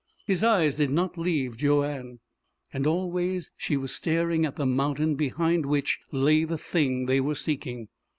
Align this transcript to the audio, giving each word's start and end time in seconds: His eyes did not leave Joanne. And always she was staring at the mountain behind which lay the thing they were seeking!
His 0.25 0.43
eyes 0.43 0.73
did 0.73 0.89
not 0.89 1.15
leave 1.15 1.57
Joanne. 1.57 2.21
And 2.73 2.87
always 2.87 3.51
she 3.55 3.77
was 3.77 3.93
staring 3.93 4.45
at 4.47 4.55
the 4.55 4.65
mountain 4.65 5.13
behind 5.13 5.67
which 5.67 5.99
lay 6.11 6.43
the 6.43 6.57
thing 6.57 7.05
they 7.05 7.21
were 7.21 7.35
seeking! 7.35 7.87